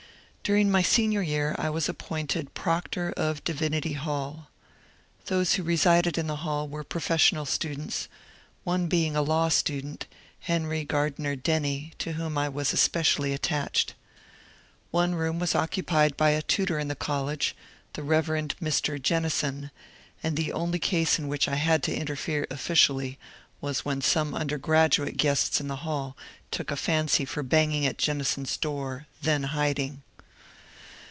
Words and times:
During 0.43 0.69
my 0.71 0.81
Senior 0.81 1.21
year 1.21 1.55
I 1.59 1.69
was 1.69 1.87
appointed 1.87 2.53
proctor 2.55 3.13
of 3.15 3.41
Divin 3.45 3.73
ity 3.75 3.93
Hall. 3.93 4.49
Those 5.27 5.53
who 5.53 5.63
resided 5.63 6.17
in 6.17 6.25
the 6.27 6.37
Hall 6.37 6.67
were 6.67 6.83
professional 6.83 7.45
students, 7.45 8.09
one 8.65 8.87
being 8.87 9.15
a 9.15 9.21
law 9.21 9.47
student, 9.49 10.07
Henry 10.41 10.83
Gardiner 10.83 11.35
Denny, 11.37 11.93
to 11.99 12.13
whom 12.13 12.37
I 12.39 12.49
was 12.49 12.73
especially 12.73 13.31
attached. 13.33 13.93
One 14.89 15.13
room 15.15 15.39
was 15.39 15.53
occupied 15.55 16.17
by 16.17 16.31
a 16.31 16.41
tutor 16.41 16.79
in 16.79 16.87
the 16.89 16.95
college, 16.95 17.55
the 17.93 18.01
Bev. 18.01 18.25
Mr. 18.25 19.01
Jennison, 19.01 19.71
and 20.23 20.35
the 20.35 20.51
only 20.51 20.79
case 20.79 21.17
in 21.19 21.27
which 21.29 21.47
I 21.47 21.55
had 21.55 21.81
to 21.83 21.95
interfere 21.95 22.45
officially 22.49 23.17
vras 23.63 23.85
when 23.85 24.01
some 24.01 24.33
undergraduate 24.35 25.15
guests 25.15 25.61
in 25.61 25.67
the 25.69 25.77
Hall 25.87 26.17
took 26.49 26.71
a 26.71 26.75
fancy 26.75 27.23
for 27.23 27.41
banging 27.43 27.85
at 27.85 27.97
Jennison's 27.99 28.57
door, 28.57 29.05
then 29.21 29.43
hiding. 29.43 30.01